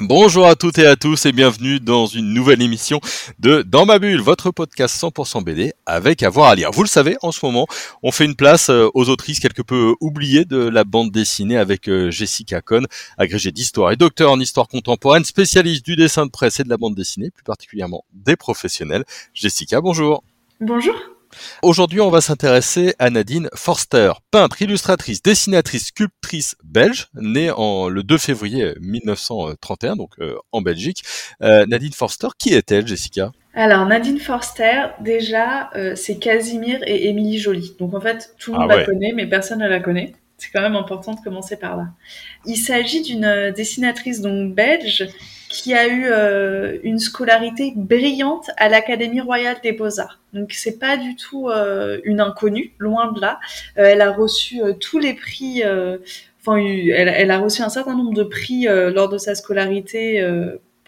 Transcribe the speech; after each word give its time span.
Bonjour 0.00 0.46
à 0.46 0.54
toutes 0.54 0.78
et 0.78 0.86
à 0.86 0.94
tous 0.94 1.26
et 1.26 1.32
bienvenue 1.32 1.80
dans 1.80 2.06
une 2.06 2.32
nouvelle 2.32 2.62
émission 2.62 3.00
de 3.40 3.62
Dans 3.62 3.84
ma 3.84 3.98
bulle, 3.98 4.20
votre 4.20 4.52
podcast 4.52 5.02
100% 5.02 5.42
BD 5.42 5.72
avec 5.86 6.22
avoir 6.22 6.50
à, 6.50 6.54
lire. 6.54 6.70
Vous 6.70 6.84
le 6.84 6.88
savez, 6.88 7.16
en 7.20 7.32
ce 7.32 7.44
moment, 7.44 7.66
on 8.04 8.12
fait 8.12 8.24
une 8.24 8.36
place 8.36 8.70
euh, 8.70 8.88
aux 8.94 9.08
autrices 9.08 9.40
quelque 9.40 9.60
peu 9.60 9.96
oubliées 10.00 10.44
de 10.44 10.56
la 10.56 10.84
bande 10.84 11.10
dessinée 11.10 11.56
avec 11.56 11.88
euh, 11.88 12.12
Jessica 12.12 12.60
Cohn, 12.60 12.86
agrégée 13.16 13.50
d'histoire 13.50 13.90
et 13.90 13.96
docteur 13.96 14.30
en 14.30 14.38
histoire 14.38 14.68
contemporaine, 14.68 15.24
spécialiste 15.24 15.84
du 15.84 15.96
dessin 15.96 16.26
de 16.26 16.30
presse 16.30 16.60
et 16.60 16.64
de 16.64 16.68
la 16.68 16.76
bande 16.76 16.94
dessinée, 16.94 17.32
plus 17.32 17.42
particulièrement 17.42 18.04
des 18.12 18.36
professionnels. 18.36 19.04
Jessica, 19.34 19.80
bonjour. 19.80 20.22
Bonjour. 20.60 20.94
Aujourd'hui, 21.62 22.00
on 22.00 22.10
va 22.10 22.20
s'intéresser 22.20 22.94
à 22.98 23.10
Nadine 23.10 23.48
Forster, 23.54 24.12
peintre, 24.30 24.62
illustratrice, 24.62 25.22
dessinatrice, 25.22 25.86
sculptrice 25.86 26.56
belge, 26.64 27.08
née 27.14 27.50
en 27.50 27.88
le 27.88 28.02
2 28.02 28.18
février 28.18 28.74
1931, 28.80 29.96
donc 29.96 30.12
euh, 30.20 30.36
en 30.52 30.62
Belgique. 30.62 31.02
Euh, 31.42 31.66
Nadine 31.66 31.92
Forster, 31.92 32.28
qui 32.38 32.54
est-elle, 32.54 32.86
Jessica? 32.86 33.32
Alors, 33.54 33.86
Nadine 33.86 34.18
Forster, 34.18 34.88
déjà, 35.00 35.70
euh, 35.74 35.94
c'est 35.96 36.18
Casimir 36.18 36.80
et 36.86 37.08
Émilie 37.08 37.38
Joly. 37.38 37.74
Donc, 37.78 37.94
en 37.94 38.00
fait, 38.00 38.34
tout 38.38 38.52
le 38.52 38.58
monde 38.58 38.68
Ah 38.70 38.74
la 38.74 38.80
ouais. 38.80 38.86
connaît, 38.86 39.12
mais 39.12 39.26
personne 39.26 39.58
ne 39.58 39.68
la 39.68 39.80
connaît. 39.80 40.14
C'est 40.36 40.50
quand 40.52 40.60
même 40.62 40.76
important 40.76 41.14
de 41.14 41.20
commencer 41.20 41.56
par 41.56 41.76
là. 41.76 41.86
Il 42.46 42.56
s'agit 42.56 43.02
d'une 43.02 43.52
dessinatrice 43.56 44.20
donc 44.20 44.54
belge 44.54 45.08
qui 45.48 45.74
a 45.74 45.86
eu 45.88 46.06
euh, 46.06 46.78
une 46.82 46.98
scolarité 46.98 47.72
brillante 47.74 48.50
à 48.56 48.68
l'Académie 48.68 49.20
royale 49.20 49.56
des 49.62 49.72
beaux-arts. 49.72 50.20
Donc 50.32 50.52
c'est 50.52 50.78
pas 50.78 50.96
du 50.96 51.16
tout 51.16 51.48
euh, 51.48 52.00
une 52.04 52.20
inconnue, 52.20 52.74
loin 52.78 53.12
de 53.12 53.20
là. 53.20 53.40
Euh, 53.78 53.84
elle 53.84 54.02
a 54.02 54.12
reçu 54.12 54.60
tous 54.80 54.98
les 54.98 55.14
prix. 55.14 55.62
Enfin, 56.40 56.58
elle, 56.58 57.30
a 57.30 57.38
reçu 57.38 57.62
un 57.62 57.68
certain 57.68 57.96
nombre 57.96 58.14
de 58.14 58.22
prix 58.22 58.66
lors 58.68 59.08
de 59.08 59.18
sa 59.18 59.34
scolarité. 59.34 60.22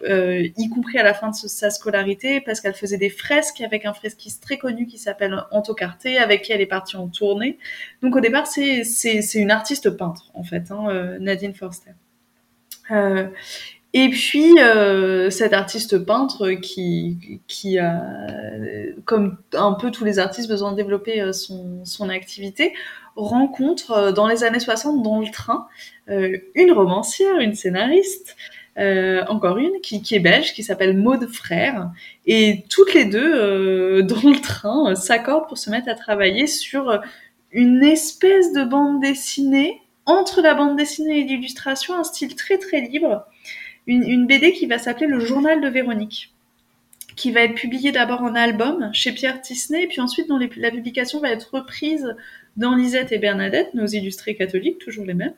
y 0.02 0.69
compris 0.70 0.98
à 0.98 1.02
la 1.02 1.14
fin 1.14 1.30
de 1.30 1.34
sa 1.34 1.70
scolarité, 1.70 2.41
parce 2.41 2.61
qu'elle 2.61 2.74
faisait 2.74 2.98
des 2.98 3.11
fresques 3.11 3.61
avec 3.61 3.84
un 3.84 3.92
fresquiste 3.92 4.42
très 4.42 4.58
connu 4.58 4.86
qui 4.86 4.98
s'appelle 4.98 5.45
Anto 5.50 5.74
Carté, 5.74 6.19
avec 6.19 6.42
qui 6.42 6.52
elle 6.52 6.61
est 6.61 6.67
partie 6.67 6.97
en 6.97 7.08
tournée. 7.08 7.58
Donc 8.02 8.17
au 8.17 8.20
départ, 8.20 8.47
c'est 8.47 9.34
une 9.34 9.50
artiste 9.50 9.91
peintre, 9.91 10.30
en 10.34 10.45
fait, 10.45 10.70
hein, 10.70 11.17
Nadine 11.19 11.55
Forster. 11.55 11.92
Et 13.92 14.08
puis, 14.10 14.60
euh, 14.60 15.30
cette 15.30 15.52
artiste 15.52 15.98
peintre 15.98 16.52
qui, 16.52 17.41
qui 17.48 17.78
a, 17.78 18.00
comme 19.05 19.38
un 19.52 19.72
peu 19.72 19.91
tous 19.91 20.05
les 20.05 20.19
artistes, 20.20 20.48
besoin 20.48 20.70
de 20.72 20.77
développer 20.77 21.20
euh, 21.20 21.33
son, 21.33 21.84
son 21.84 22.08
activité, 22.08 22.72
rencontre 23.16 23.91
euh, 23.91 24.12
dans 24.12 24.28
les 24.28 24.44
années 24.44 24.61
60 24.61 25.02
dans 25.02 25.18
le 25.20 25.30
train 25.30 25.66
euh, 26.08 26.38
une 26.55 26.72
romancière, 26.72 27.38
une 27.38 27.55
scénariste, 27.55 28.36
euh, 28.78 29.24
encore 29.28 29.58
une, 29.58 29.80
qui, 29.83 30.02
qui 30.02 30.14
est 30.14 30.20
belge, 30.20 30.55
qui 30.55 30.62
s'appelle 30.62 30.96
Maude 30.96 31.28
Frère. 31.28 31.91
Et 32.27 32.64
toutes 32.68 32.94
les 32.94 33.05
deux, 33.05 33.34
euh, 33.34 34.02
dans 34.05 34.28
le 34.28 34.41
train, 34.41 34.94
s'accordent 34.94 35.48
pour 35.48 35.58
se 35.58 35.70
mettre 35.70 35.88
à 35.88 35.94
travailler 35.94 36.46
sur 36.46 37.00
une 37.52 37.83
espèce 37.83 38.52
de 38.52 38.64
bande 38.64 39.00
dessinée, 39.00 39.83
entre 40.06 40.41
la 40.41 40.55
bande 40.55 40.77
dessinée 40.77 41.20
et 41.20 41.24
l'illustration, 41.24 41.94
un 41.94 42.05
style 42.05 42.34
très 42.34 42.58
très 42.58 42.80
libre. 42.80 43.24
Une, 43.91 44.27
BD 44.27 44.52
qui 44.52 44.66
va 44.66 44.78
s'appeler 44.78 45.08
Le 45.08 45.19
Journal 45.19 45.60
de 45.60 45.69
Véronique, 45.69 46.33
qui 47.16 47.33
va 47.33 47.41
être 47.41 47.55
publiée 47.55 47.91
d'abord 47.91 48.22
en 48.22 48.36
album 48.36 48.88
chez 48.92 49.10
Pierre 49.10 49.41
Tisney, 49.41 49.88
puis 49.88 50.00
ensuite 50.00 50.28
dont 50.28 50.38
la 50.38 50.70
publication 50.70 51.18
va 51.20 51.30
être 51.30 51.51
reprise 51.52 52.14
dans 52.56 52.77
Lisette 52.77 53.11
et 53.11 53.18
Bernadette, 53.18 53.74
nos 53.74 53.86
illustrés 53.86 54.36
catholiques, 54.36 54.79
toujours 54.79 55.05
les 55.05 55.14
mêmes. 55.14 55.34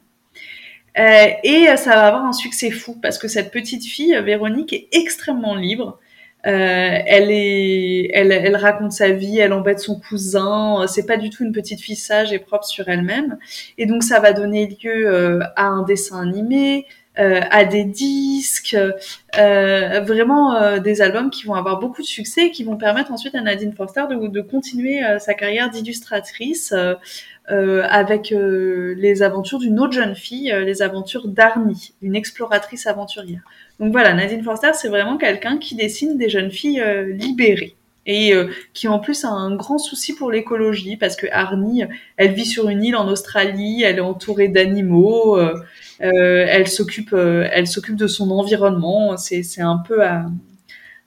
Euh, 0.99 1.29
et 1.43 1.67
ça 1.79 1.95
va 1.95 2.07
avoir 2.09 2.27
un 2.27 2.35
succès 2.35 2.71
fou 2.71 2.99
parce 3.01 3.17
que 3.19 3.27
cette 3.27 3.51
petite 3.51 3.85
fille, 3.85 4.15
Véronique, 4.23 4.73
est 4.73 4.89
extrêmement 4.93 5.55
libre. 5.55 5.99
Euh, 6.45 6.99
elle 7.07 7.31
est, 7.31 8.11
elle, 8.13 8.57
raconte 8.57 8.91
sa 8.93 9.11
vie, 9.11 9.39
elle 9.39 9.53
embête 9.53 9.79
son 9.79 9.99
cousin. 9.99 10.87
C'est 10.89 11.07
pas 11.07 11.17
du 11.17 11.31
tout 11.31 11.45
une 11.45 11.53
petite 11.53 11.81
fille 11.81 11.97
sage 11.97 12.33
et 12.33 12.39
propre 12.39 12.65
sur 12.65 12.89
elle-même. 12.89 13.39
Et 13.79 13.87
donc 13.87 14.03
ça 14.03 14.21
va 14.21 14.33
donner 14.33 14.67
lieu 14.67 15.07
euh, 15.07 15.41
à 15.57 15.67
un 15.67 15.83
dessin 15.85 16.21
animé, 16.21 16.87
à 17.17 17.65
des 17.65 17.85
disques, 17.85 18.77
euh, 19.39 20.01
vraiment 20.01 20.55
euh, 20.55 20.79
des 20.79 21.03
albums 21.03 21.31
qui 21.31 21.45
vont 21.45 21.55
avoir 21.55 21.79
beaucoup 21.79 22.01
de 22.01 22.07
succès 22.07 22.47
et 22.47 22.51
qui 22.51 22.65
vont 22.65 22.77
permettre 22.77 23.13
ensuite 23.13 23.35
à 23.35 23.43
Nadine 23.43 23.75
Forster 23.75 24.05
de, 24.09 24.29
de 24.29 24.41
continuer 24.41 25.05
euh, 25.05 25.19
sa 25.19 25.35
carrière 25.35 25.69
d'illustratrice 25.69 26.73
euh, 26.73 26.95
euh, 27.51 27.83
avec 27.89 28.33
euh, 28.33 28.95
les 28.97 29.23
aventures 29.23 29.59
d'une 29.59 29.79
autre 29.81 29.93
jeune 29.93 30.15
fille, 30.15 30.51
euh, 30.53 30.65
les 30.65 30.81
aventures 30.81 31.29
d'Arnie, 31.29 31.93
une 32.01 32.17
exploratrice 32.17 32.87
aventurière. 32.87 33.43
Donc 33.79 33.93
voilà, 33.93 34.15
Nadine 34.15 34.43
Forster, 34.43 34.71
c'est 34.75 34.89
vraiment 34.89 35.19
quelqu'un 35.19 35.59
qui 35.59 35.75
dessine 35.75 36.17
des 36.17 36.29
jeunes 36.29 36.51
filles 36.51 36.81
euh, 36.81 37.13
libérées 37.13 37.77
et 38.07 38.35
euh, 38.35 38.49
qui 38.75 38.89
en 38.89 38.99
plus 38.99 39.25
a 39.25 39.29
un 39.29 39.55
grand 39.55 39.79
souci 39.79 40.15
pour 40.15 40.31
l'écologie 40.31 40.97
parce 40.97 41.17
que 41.17 41.27
Arnie, 41.31 41.85
elle 42.17 42.33
vit 42.33 42.47
sur 42.47 42.69
une 42.69 42.83
île 42.83 42.97
en 42.97 43.09
Australie, 43.09 43.83
elle 43.83 43.99
est 43.99 44.01
entourée 44.01 44.49
d'animaux, 44.49 45.37
euh, 45.37 45.55
euh, 45.55 45.55
elle 46.11 46.69
s'occupe, 46.69 47.13
euh, 47.13 47.49
elle 47.53 47.67
s'occupe 47.67 47.97
de 47.97 48.07
son 48.07 48.31
environnement. 48.31 49.17
C'est 49.17 49.43
un 49.63 49.79
peu 49.79 50.05
à- 50.05 50.27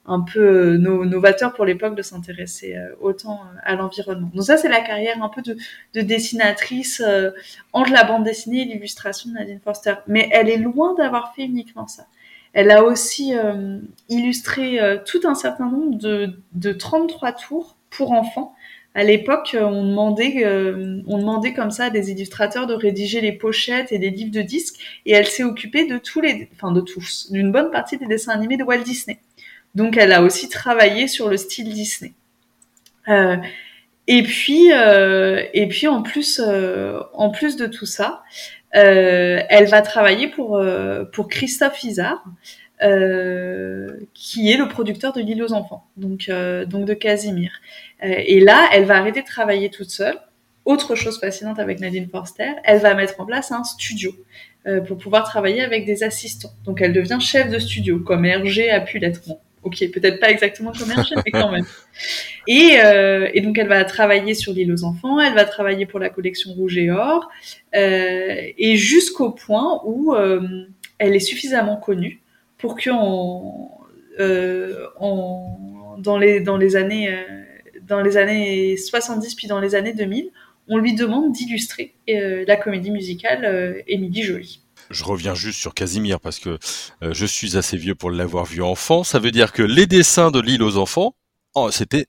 un 0.08 0.22
peu 0.22 0.40
euh, 0.40 0.78
no- 0.78 1.06
novateur 1.06 1.54
pour 1.54 1.66
l'époque 1.66 1.96
de 1.96 2.04
s'intéresser 2.04 2.76
euh, 2.76 2.96
autant 3.02 3.42
euh, 3.44 3.58
à 3.64 3.76
l'environnement. 3.76 4.30
Donc 4.34 4.46
ça, 4.46 4.58
c'est 4.58 4.70
la 4.70 4.82
carrière 4.82 5.22
un 5.24 5.30
peu 5.30 5.42
de, 5.42 5.58
de 5.96 6.02
dessinatrice 6.02 7.02
euh, 7.06 7.32
entre 7.74 7.92
la 7.92 8.04
bande 8.04 8.24
dessinée 8.24 8.62
et 8.62 8.66
l'illustration 8.66 9.30
de 9.32 9.36
Nadine 9.36 9.60
Forster. 9.64 9.96
Mais 10.08 10.30
elle 10.32 10.50
est 10.50 10.58
loin 10.58 10.94
d'avoir 10.96 11.34
fait 11.36 11.44
uniquement 11.46 11.88
ça. 11.88 12.06
Elle 12.54 12.72
a 12.72 12.84
aussi 12.84 13.36
euh, 13.38 13.80
illustré 14.10 14.80
euh, 14.80 14.98
tout 15.06 15.22
un 15.26 15.36
certain 15.36 15.70
nombre 15.70 15.98
de, 15.98 16.40
de 16.54 16.72
33 16.74 17.34
tours 17.34 17.76
pour 17.90 18.12
enfants. 18.12 18.55
À 18.96 19.04
l'époque, 19.04 19.52
euh, 19.54 19.64
on 19.64 19.86
demandait, 19.88 20.46
euh, 20.46 21.02
on 21.06 21.18
demandait 21.18 21.54
comme 21.54 21.70
ça 21.70 21.86
à 21.86 21.90
des 21.90 22.12
illustrateurs 22.12 22.66
de 22.66 22.74
rédiger 22.74 23.22
les 23.22 23.34
pochettes 23.34 23.92
et 23.92 23.98
les 23.98 24.10
livres 24.10 24.32
de 24.32 24.42
disques, 24.42 24.78
et 25.06 25.12
elle 25.12 25.28
s'est 25.28 25.44
occupée 25.44 25.86
de 25.86 25.98
tous 25.98 26.22
les, 26.22 26.50
enfin 26.56 26.72
de 26.72 26.82
tous, 26.82 27.32
d'une 27.32 27.52
bonne 27.52 27.72
partie 27.72 27.98
des 27.98 28.08
dessins 28.08 28.32
animés 28.32 28.58
de 28.58 28.64
Walt 28.64 28.84
Disney. 28.84 29.20
Donc, 29.76 29.98
elle 29.98 30.14
a 30.14 30.24
aussi 30.24 30.50
travaillé 30.50 31.08
sur 31.08 31.30
le 31.30 31.38
style 31.38 31.70
Disney. 31.70 32.14
Euh, 33.10 33.36
et 34.08 34.24
puis, 34.24 34.72
euh, 34.72 35.44
et 35.54 35.68
puis 35.68 35.88
en 35.88 36.02
plus, 36.04 36.40
euh, 36.44 37.00
en 37.14 37.30
plus 37.32 37.58
de 37.58 37.66
tout 37.66 37.86
ça, 37.86 38.24
euh, 38.76 39.42
elle 39.50 39.66
va 39.68 39.82
travailler 39.82 40.28
pour 40.28 40.62
pour 41.12 41.28
Christophe 41.28 41.84
Isard, 41.84 42.24
euh, 42.84 43.90
qui 44.14 44.52
est 44.52 44.58
le 44.58 44.68
producteur 44.68 45.14
de 45.14 45.22
L'île 45.22 45.44
aux 45.44 45.54
enfants, 45.54 45.86
donc 45.98 46.28
euh, 46.30 46.66
donc 46.66 46.86
de 46.86 46.94
Casimir. 46.94 47.52
Euh, 48.04 48.14
et 48.26 48.40
là, 48.40 48.70
elle 48.74 48.86
va 48.86 48.98
arrêter 48.98 49.22
de 49.22 49.28
travailler 49.28 49.70
toute 49.70 49.90
seule. 49.90 50.18
Autre 50.66 50.96
chose 50.96 51.20
fascinante 51.20 51.60
avec 51.60 51.80
Nadine 51.80 52.10
Forster, 52.10 52.54
elle 52.64 52.80
va 52.80 52.96
mettre 52.96 53.22
en 53.22 53.26
place 53.26 53.52
un 53.52 53.64
studio 53.64 54.12
euh, 54.68 54.82
pour 54.82 54.98
pouvoir 54.98 55.24
travailler 55.24 55.62
avec 55.62 55.86
des 55.86 56.04
assistants. 56.04 56.54
Donc 56.66 56.82
elle 56.82 56.92
devient 56.92 57.20
chef 57.22 57.50
de 57.50 57.60
studio, 57.60 58.00
comme 58.00 58.26
Hergé 58.26 58.72
a 58.72 58.82
pu 58.82 58.98
l'être. 58.98 59.22
Bon, 59.28 59.38
ok, 59.62 59.78
peut-être 59.92 60.20
pas 60.20 60.32
exactement 60.32 60.72
comme 60.72 60.90
Hergé, 60.90 61.16
mais 61.24 61.32
quand 61.32 61.52
même. 61.52 61.66
Et, 62.48 62.78
euh, 62.84 63.30
et 63.34 63.42
donc 63.42 63.58
elle 63.58 63.68
va 63.68 63.84
travailler 63.86 64.36
sur 64.36 64.54
l'île 64.54 64.72
aux 64.72 64.84
enfants, 64.84 65.20
elle 65.20 65.34
va 65.34 65.46
travailler 65.46 65.88
pour 65.88 66.00
la 66.00 66.10
collection 66.10 66.52
Rouge 66.54 66.78
et 66.78 66.92
Or, 66.92 67.30
euh, 67.76 68.36
et 68.58 68.76
jusqu'au 68.76 69.32
point 69.32 69.82
où 69.84 70.14
euh, 70.14 70.68
elle 71.00 71.16
est 71.16 71.20
suffisamment 71.20 71.78
connue 71.78 72.22
pour 72.66 72.76
que 72.76 72.90
euh, 74.20 74.88
dans 76.00 76.18
les 76.18 76.40
dans 76.40 76.58
les 76.58 76.76
années 76.76 77.14
euh, 77.14 77.44
dans 77.84 78.02
les 78.02 78.18
années 78.18 78.76
70 78.76 79.36
puis 79.36 79.48
dans 79.48 79.60
les 79.60 79.76
années 79.76 79.94
2000, 79.94 80.32
on 80.68 80.78
lui 80.80 80.96
demande 80.96 81.32
d'illustrer 81.32 81.94
euh, 82.10 82.44
la 82.48 82.56
comédie 82.56 82.90
musicale 82.90 83.84
Émilie 83.88 84.24
Joly. 84.24 84.62
Je 84.90 85.04
reviens 85.04 85.36
juste 85.36 85.60
sur 85.60 85.76
Casimir 85.76 86.20
parce 86.20 86.40
que 86.40 86.58
je 87.02 87.26
suis 87.26 87.56
assez 87.56 87.78
vieux 87.78 87.94
pour 87.94 88.10
l'avoir 88.10 88.46
vu 88.46 88.64
enfant. 88.64 89.04
Ça 89.04 89.20
veut 89.20 89.32
dire 89.32 89.52
que 89.52 89.62
les 89.62 89.86
dessins 89.86 90.32
de 90.32 90.40
l'île 90.40 90.64
aux 90.64 90.78
enfants, 90.78 91.16
oh, 91.54 91.70
c'était 91.72 92.08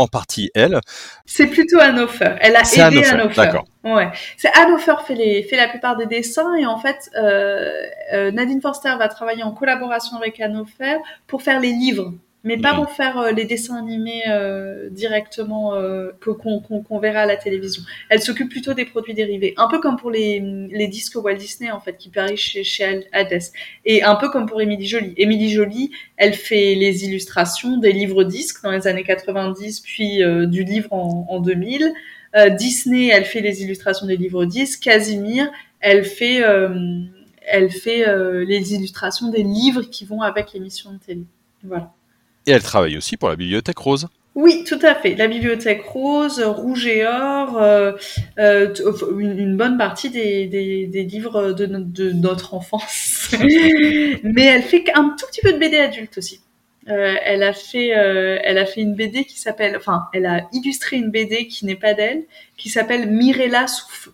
en 0.00 0.06
partie 0.06 0.50
elle. 0.54 0.80
C'est 1.26 1.46
plutôt 1.46 1.78
Hannover. 1.78 2.36
Elle 2.40 2.56
a 2.56 2.62
aidé 2.62 2.80
Hannover, 2.80 3.08
Hannover. 3.08 3.34
d'accord. 3.34 3.64
Ouais. 3.84 4.08
C'est 4.36 4.50
Hannover 4.56 4.96
fait 5.06 5.14
les 5.14 5.42
fait 5.42 5.56
la 5.56 5.68
plupart 5.68 5.96
des 5.96 6.06
dessins 6.06 6.54
et 6.56 6.66
en 6.66 6.78
fait 6.78 7.10
euh, 7.16 7.70
euh, 8.12 8.30
Nadine 8.30 8.60
Forster 8.60 8.94
va 8.98 9.08
travailler 9.08 9.42
en 9.42 9.52
collaboration 9.52 10.16
avec 10.16 10.40
Hannover 10.40 10.98
pour 11.26 11.42
faire 11.42 11.60
les 11.60 11.72
livres 11.72 12.12
mais 12.42 12.56
pas 12.56 12.72
Mhm. 12.72 12.76
pour 12.84 12.90
faire 12.92 13.18
euh, 13.18 13.32
les 13.32 13.44
dessins 13.44 13.76
animés 13.76 14.22
euh, 14.28 14.88
directement 14.90 15.74
euh, 15.74 16.10
que- 16.20 16.30
qu'on 16.30 16.60
qu'on- 16.60 16.82
qu'on 16.82 16.98
verra 16.98 17.20
à 17.20 17.26
la 17.26 17.36
télévision. 17.36 17.82
Elle 18.08 18.20
s'occupe 18.22 18.48
plutôt 18.50 18.72
des 18.74 18.84
produits 18.86 19.14
dérivés, 19.14 19.54
un 19.56 19.68
peu 19.68 19.78
comme 19.80 19.96
pour 19.96 20.10
les, 20.10 20.40
les 20.70 20.88
disques 20.88 21.16
Walt 21.16 21.34
Disney 21.36 21.70
en 21.70 21.80
fait, 21.80 21.96
qui 21.96 22.08
parient 22.08 22.36
chez, 22.36 22.64
chez 22.64 22.84
Hades, 23.12 23.40
et 23.84 24.02
un 24.02 24.14
peu 24.16 24.30
comme 24.30 24.46
pour 24.46 24.60
Émilie 24.62 24.86
Jolie. 24.86 25.12
Émilie 25.16 25.50
Jolie, 25.50 25.90
elle 26.16 26.34
fait 26.34 26.74
les 26.74 27.04
illustrations 27.04 27.76
des 27.78 27.92
livres 27.92 28.24
disques 28.24 28.62
dans 28.62 28.70
les 28.72 28.86
années 28.86 29.04
90, 29.04 29.80
puis 29.80 30.22
euh, 30.22 30.46
du 30.46 30.64
livre 30.64 30.92
en, 30.92 31.26
en 31.28 31.40
2000. 31.40 31.92
Euh, 32.36 32.48
Disney, 32.48 33.08
elle 33.12 33.24
fait 33.24 33.40
les 33.40 33.62
illustrations 33.64 34.06
des 34.06 34.16
livres 34.16 34.44
disques. 34.44 34.82
Casimir, 34.84 35.50
elle 35.80 36.04
fait, 36.04 36.44
euh, 36.44 36.68
elle 37.44 37.70
fait 37.70 38.08
euh, 38.08 38.44
les 38.44 38.72
illustrations 38.74 39.30
des 39.30 39.42
livres 39.42 39.82
qui 39.82 40.04
vont 40.04 40.22
avec 40.22 40.52
l'émission 40.52 40.92
de 40.92 40.98
télé. 40.98 41.24
Voilà. 41.64 41.92
Et 42.50 42.52
elle 42.52 42.64
travaille 42.64 42.96
aussi 42.96 43.16
pour 43.16 43.28
la 43.28 43.36
Bibliothèque 43.36 43.78
Rose. 43.78 44.08
Oui, 44.34 44.64
tout 44.66 44.80
à 44.82 44.96
fait. 44.96 45.14
La 45.14 45.28
bibliothèque 45.28 45.84
rose, 45.84 46.40
rouge 46.40 46.84
et 46.88 47.06
or, 47.06 47.58
euh, 47.62 47.92
euh, 48.40 48.66
t- 48.72 48.82
une, 49.18 49.56
bonne 49.56 49.78
partie 49.78 50.10
des, 50.10 50.46
livres 51.08 51.52
de, 51.52 51.66
no- 51.66 51.78
de 51.78 52.10
notre 52.10 52.54
enfance. 52.54 53.28
Mais 54.24 54.44
elle 54.46 54.62
fait 54.62 54.84
un 54.94 55.14
tout 55.16 55.26
petit 55.26 55.42
peu 55.42 55.52
de 55.52 55.58
BD 55.58 55.76
adulte 55.76 56.18
aussi. 56.18 56.40
Euh, 56.88 57.14
elle 57.24 57.44
a 57.44 57.52
fait, 57.52 57.96
euh, 57.96 58.38
elle 58.42 58.58
a 58.58 58.66
fait 58.66 58.80
une 58.80 58.94
BD 58.96 59.24
qui 59.24 59.38
s'appelle, 59.38 59.76
enfin, 59.76 60.06
elle 60.12 60.26
a 60.26 60.48
illustré 60.52 60.96
une 60.96 61.10
BD 61.10 61.46
qui 61.46 61.66
n'est 61.66 61.76
pas 61.76 61.94
d'elle, 61.94 62.24
qui 62.56 62.68
s'appelle 62.68 63.08
Mirella 63.08 63.66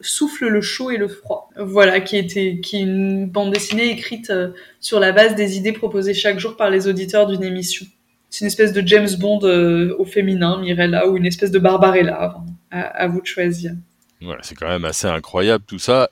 souffle, 0.02 0.48
le 0.48 0.60
chaud 0.60 0.90
et 0.90 0.98
le 0.98 1.08
froid. 1.08 1.48
Voilà, 1.56 2.00
qui 2.00 2.18
était, 2.18 2.58
qui 2.62 2.76
est 2.76 2.82
une 2.82 3.26
bande 3.26 3.52
dessinée 3.52 3.90
écrite 3.90 4.28
euh, 4.28 4.48
sur 4.80 5.00
la 5.00 5.12
base 5.12 5.36
des 5.36 5.56
idées 5.56 5.72
proposées 5.72 6.12
chaque 6.12 6.38
jour 6.38 6.56
par 6.56 6.68
les 6.68 6.86
auditeurs 6.86 7.26
d'une 7.26 7.44
émission. 7.44 7.86
C'est 8.30 8.40
une 8.40 8.48
espèce 8.48 8.72
de 8.72 8.86
James 8.86 9.08
Bond 9.18 9.40
euh, 9.44 9.94
au 9.98 10.04
féminin, 10.04 10.58
Mirella, 10.60 11.08
ou 11.08 11.16
une 11.16 11.26
espèce 11.26 11.50
de 11.50 11.58
Barbarella. 11.58 12.28
Enfin, 12.28 12.44
à, 12.70 12.80
à 12.82 13.06
vous 13.06 13.20
de 13.20 13.26
choisir. 13.26 13.72
Voilà, 14.20 14.40
c'est 14.42 14.54
quand 14.54 14.68
même 14.68 14.84
assez 14.84 15.06
incroyable 15.06 15.64
tout 15.66 15.78
ça. 15.78 16.08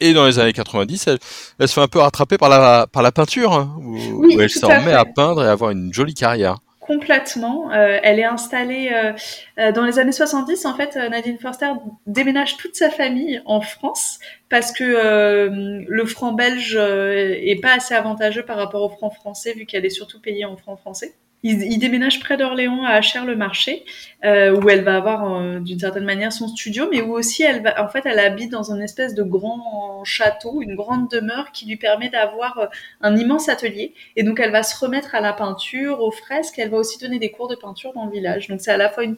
Et 0.00 0.12
dans 0.12 0.26
les 0.26 0.38
années 0.38 0.52
90, 0.52 1.08
elle, 1.08 1.18
elle 1.58 1.68
se 1.68 1.74
fait 1.74 1.80
un 1.80 1.88
peu 1.88 1.98
rattraper 1.98 2.38
par 2.38 2.48
la, 2.48 2.86
par 2.86 3.02
la 3.02 3.10
peinture, 3.10 3.52
hein, 3.52 3.76
où, 3.80 3.96
Oui, 3.96 4.36
où 4.36 4.40
elle 4.40 4.50
tout 4.50 4.60
se 4.60 4.66
à 4.66 5.04
peindre 5.04 5.42
et 5.42 5.48
à 5.48 5.52
avoir 5.52 5.70
une 5.70 5.92
jolie 5.92 6.14
carrière. 6.14 6.58
Complètement. 6.88 7.70
Euh, 7.70 7.98
elle 8.02 8.18
est 8.18 8.24
installée 8.24 8.90
euh, 8.94 9.12
euh, 9.58 9.72
dans 9.72 9.84
les 9.84 9.98
années 9.98 10.12
70. 10.12 10.64
En 10.64 10.74
fait, 10.74 10.96
Nadine 10.96 11.38
Forster 11.38 11.72
déménage 12.06 12.56
toute 12.56 12.76
sa 12.76 12.88
famille 12.88 13.42
en 13.44 13.60
France 13.60 14.18
parce 14.48 14.72
que 14.72 15.50
le 15.86 16.06
franc 16.06 16.32
belge 16.32 16.76
est 16.76 17.60
pas 17.60 17.74
assez 17.74 17.94
avantageux 17.94 18.44
par 18.44 18.56
rapport 18.56 18.82
au 18.82 18.88
franc 18.88 19.10
français 19.10 19.52
vu 19.52 19.66
qu'elle 19.66 19.84
est 19.84 19.90
surtout 19.90 20.18
payée 20.18 20.46
en 20.46 20.56
franc 20.56 20.76
français. 20.76 21.14
Il, 21.44 21.78
déménage 21.78 22.18
près 22.18 22.36
d'Orléans 22.36 22.82
à 22.84 23.00
Cher-le-Marché 23.00 23.84
euh, 24.24 24.56
où 24.56 24.68
elle 24.68 24.82
va 24.82 24.96
avoir 24.96 25.32
euh, 25.32 25.60
d'une 25.60 25.78
certaine 25.78 26.04
manière 26.04 26.32
son 26.32 26.48
studio, 26.48 26.88
mais 26.90 27.00
où 27.00 27.12
aussi 27.12 27.44
elle 27.44 27.62
va, 27.62 27.82
en 27.84 27.88
fait, 27.88 28.02
elle 28.06 28.18
habite 28.18 28.50
dans 28.50 28.72
une 28.72 28.82
espèce 28.82 29.14
de 29.14 29.22
grand 29.22 30.02
château, 30.04 30.60
une 30.62 30.74
grande 30.74 31.08
demeure 31.08 31.52
qui 31.52 31.66
lui 31.66 31.76
permet 31.76 32.08
d'avoir 32.08 32.58
euh, 32.58 32.66
un 33.00 33.16
immense 33.16 33.48
atelier. 33.48 33.94
Et 34.16 34.24
donc, 34.24 34.40
elle 34.40 34.50
va 34.50 34.64
se 34.64 34.76
remettre 34.84 35.14
à 35.14 35.20
la 35.20 35.32
peinture, 35.32 36.00
aux 36.00 36.10
fresques. 36.10 36.58
Elle 36.58 36.70
va 36.70 36.78
aussi 36.78 36.98
donner 36.98 37.20
des 37.20 37.30
cours 37.30 37.48
de 37.48 37.54
peinture 37.54 37.92
dans 37.92 38.06
le 38.06 38.12
village. 38.12 38.48
Donc, 38.48 38.60
c'est 38.60 38.72
à 38.72 38.76
la 38.76 38.88
fois 38.88 39.04
une, 39.04 39.16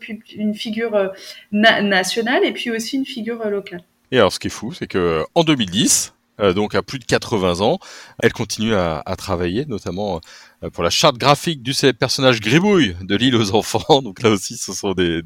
figure 0.55 1.13
na- 1.53 1.81
nationale 1.81 2.45
et 2.45 2.53
puis 2.53 2.71
aussi 2.71 2.97
une 2.97 3.07
figure 3.07 3.49
locale. 3.49 3.83
Et 4.13 4.19
alors, 4.19 4.33
ce 4.33 4.39
qui 4.39 4.49
est 4.49 4.51
fou, 4.51 4.73
c'est 4.73 4.87
que 4.87 5.25
en 5.35 5.45
2010, 5.45 6.13
euh, 6.13 6.20
donc 6.55 6.75
à 6.75 6.83
plus 6.83 6.99
de 6.99 7.05
80 7.05 7.61
ans, 7.61 7.79
elle 8.23 8.33
continue 8.33 8.75
à, 8.75 9.03
travailler, 9.17 9.67
notamment 9.67 10.21
euh, 10.63 10.71
pour 10.71 10.83
la 10.85 10.91
charte 10.91 11.19
graphique 11.19 11.63
du 11.63 11.73
célèbre 11.73 11.99
personnage 11.99 12.41
Gribouille 12.41 12.97
de 13.03 13.17
l'île 13.17 13.37
aux 13.37 13.55
enfants. 13.55 14.03
Donc 14.03 14.23
là 14.23 14.31
aussi, 14.31 14.57
ce 14.57 14.73
sont 14.73 14.93
des, 14.93 15.23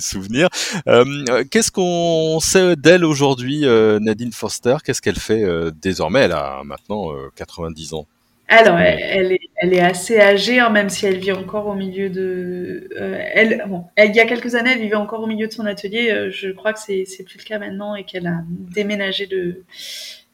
souvenirs. 0.00 0.48
Euh, 0.86 1.04
euh, 1.30 1.44
Qu'est-ce 1.50 1.70
qu'on 1.72 2.38
sait 2.40 2.76
d'elle 2.76 3.04
aujourd'hui, 3.04 3.64
euh, 3.64 3.98
Nadine 4.00 4.32
Foster 4.32 4.76
Qu'est-ce 4.84 5.02
qu'elle 5.02 5.18
fait 5.18 5.42
euh, 5.42 5.70
désormais? 5.82 6.20
Elle 6.20 6.32
a 6.32 6.62
maintenant 6.64 7.12
euh, 7.12 7.30
90 7.36 7.94
ans. 7.94 8.06
Alors, 8.50 8.78
elle, 8.78 9.36
est, 9.74 9.80
assez 9.80 10.18
âgée, 10.18 10.58
hein, 10.58 10.70
même 10.70 10.88
si 10.88 11.04
elle 11.04 11.18
vit 11.18 11.32
encore 11.32 11.66
au 11.66 11.74
milieu 11.74 12.08
de. 12.08 12.88
euh, 12.98 13.18
elle, 13.34 13.62
bon, 13.68 13.84
il 13.98 14.14
y 14.16 14.20
a 14.20 14.24
quelques 14.24 14.54
années, 14.54 14.70
elle 14.72 14.80
vivait 14.80 14.94
encore 14.94 15.22
au 15.22 15.26
milieu 15.26 15.46
de 15.46 15.52
son 15.52 15.66
atelier. 15.66 16.10
euh, 16.10 16.30
je 16.30 16.48
crois 16.48 16.72
que 16.72 16.78
c'est 16.80 17.04
plus 17.26 17.38
le 17.38 17.44
cas 17.44 17.58
maintenant 17.58 17.94
et 17.94 18.04
qu'elle 18.04 18.26
a 18.26 18.40
déménagé 18.48 19.26
de, 19.26 19.64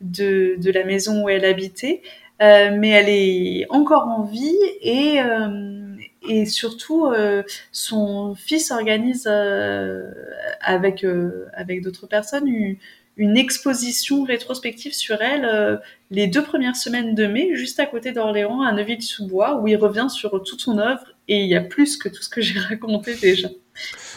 de, 0.05 0.71
la 0.71 0.85
maison 0.85 1.25
où 1.25 1.29
elle 1.29 1.45
habitait. 1.45 2.03
Euh, 2.43 2.71
mais 2.77 2.91
elle 2.91 3.09
est 3.09 3.67
encore 3.71 4.09
en 4.09 4.25
vie 4.25 4.59
et, 4.83 5.21
euh, 5.23 5.95
et 6.29 6.47
surtout, 6.47 7.07
euh, 7.07 7.45
son 7.71 8.35
fils 8.35 8.73
organise 8.73 9.29
avec, 10.61 11.07
avec 11.53 11.83
d'autres 11.83 12.07
personnes 12.07 12.49
une, 12.49 13.37
exposition 13.37 14.25
rétrospective 14.25 14.93
sur 14.93 15.23
elle 15.23 15.81
les 16.11 16.27
deux 16.27 16.43
premières 16.43 16.75
semaines 16.75 17.15
de 17.15 17.27
mai, 17.27 17.55
juste 17.55 17.79
à 17.79 17.87
côté 17.87 18.11
d'Orléans, 18.11 18.63
à 18.63 18.73
Neuville-sous-Bois, 18.73 19.61
où 19.61 19.69
il 19.69 19.77
revient 19.77 20.09
sur 20.11 20.43
toute 20.43 20.61
son 20.61 20.79
œuvre 20.79 21.15
et 21.29 21.43
il 21.43 21.49
y 21.49 21.55
a 21.55 21.61
plus 21.61 21.97
que 21.97 22.09
tout 22.09 22.23
ce 22.23 22.29
que 22.29 22.41
j'ai 22.41 22.59
raconté 22.71 23.15
déjà. 23.15 23.49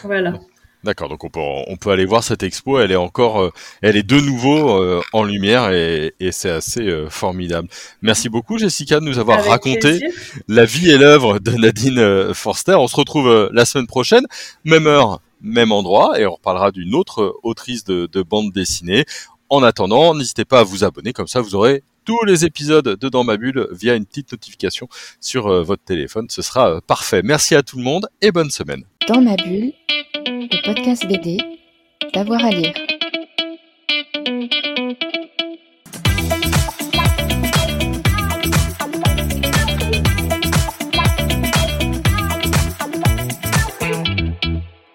Voilà. 0.02 0.40
D'accord, 0.84 1.08
donc 1.08 1.24
on 1.24 1.28
peut, 1.28 1.40
on 1.40 1.76
peut 1.76 1.90
aller 1.90 2.04
voir 2.04 2.22
cette 2.22 2.44
expo. 2.44 2.78
Elle 2.78 2.92
est 2.92 2.96
encore, 2.96 3.40
euh, 3.42 3.52
elle 3.82 3.96
est 3.96 4.04
de 4.04 4.20
nouveau 4.20 4.80
euh, 4.80 5.02
en 5.12 5.24
lumière 5.24 5.70
et, 5.72 6.14
et 6.20 6.30
c'est 6.30 6.50
assez 6.50 6.82
euh, 6.82 7.10
formidable. 7.10 7.68
Merci 8.00 8.28
beaucoup 8.28 8.58
Jessica 8.58 9.00
de 9.00 9.04
nous 9.04 9.18
avoir 9.18 9.38
Avec 9.38 9.50
raconté 9.50 9.98
plaisir. 9.98 10.08
la 10.46 10.64
vie 10.64 10.90
et 10.90 10.96
l'œuvre 10.96 11.40
de 11.40 11.50
Nadine 11.50 12.32
Forster. 12.32 12.74
On 12.76 12.86
se 12.86 12.94
retrouve 12.94 13.28
euh, 13.28 13.48
la 13.52 13.64
semaine 13.64 13.88
prochaine, 13.88 14.24
même 14.64 14.86
heure, 14.86 15.20
même 15.40 15.72
endroit, 15.72 16.18
et 16.20 16.26
on 16.26 16.34
reparlera 16.34 16.70
d'une 16.70 16.94
autre 16.94 17.36
autrice 17.42 17.82
de, 17.84 18.06
de 18.06 18.22
bande 18.22 18.52
dessinée. 18.52 19.04
En 19.50 19.62
attendant, 19.64 20.14
n'hésitez 20.14 20.44
pas 20.44 20.60
à 20.60 20.62
vous 20.64 20.84
abonner, 20.84 21.12
comme 21.12 21.26
ça 21.26 21.40
vous 21.40 21.54
aurez 21.56 21.82
tous 22.04 22.24
les 22.24 22.44
épisodes 22.46 22.96
de 22.96 23.08
Dans 23.10 23.22
ma 23.24 23.36
bulle 23.36 23.68
via 23.72 23.94
une 23.94 24.06
petite 24.06 24.32
notification 24.32 24.88
sur 25.20 25.46
euh, 25.48 25.62
votre 25.62 25.82
téléphone. 25.82 26.26
Ce 26.30 26.40
sera 26.40 26.70
euh, 26.76 26.80
parfait. 26.86 27.20
Merci 27.22 27.54
à 27.54 27.62
tout 27.62 27.76
le 27.76 27.82
monde 27.82 28.06
et 28.22 28.30
bonne 28.30 28.50
semaine. 28.50 28.84
Dans 29.08 29.20
ma 29.20 29.36
bulle, 29.36 29.72
le 30.30 30.62
podcast 30.62 31.06
BD, 31.06 31.38
d'avoir 32.12 32.44
à 32.44 32.50
lire. 32.50 32.74